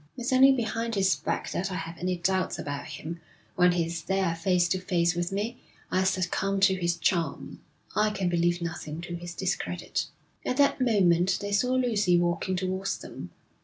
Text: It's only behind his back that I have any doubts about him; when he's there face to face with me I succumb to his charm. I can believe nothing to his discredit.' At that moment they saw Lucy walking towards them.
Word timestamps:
It's 0.17 0.33
only 0.33 0.51
behind 0.51 0.95
his 0.95 1.15
back 1.15 1.51
that 1.51 1.71
I 1.71 1.75
have 1.75 1.95
any 1.99 2.17
doubts 2.17 2.57
about 2.57 2.87
him; 2.87 3.19
when 3.55 3.73
he's 3.73 4.01
there 4.01 4.33
face 4.33 4.67
to 4.69 4.79
face 4.79 5.13
with 5.13 5.31
me 5.31 5.59
I 5.91 6.05
succumb 6.05 6.59
to 6.61 6.73
his 6.73 6.95
charm. 6.97 7.61
I 7.95 8.09
can 8.09 8.27
believe 8.27 8.63
nothing 8.63 8.99
to 9.01 9.13
his 9.13 9.35
discredit.' 9.35 10.07
At 10.43 10.57
that 10.57 10.81
moment 10.81 11.37
they 11.39 11.51
saw 11.51 11.73
Lucy 11.73 12.17
walking 12.17 12.55
towards 12.55 12.97
them. 12.97 13.29